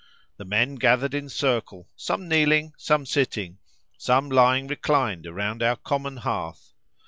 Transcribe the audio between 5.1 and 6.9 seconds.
around our common hearth.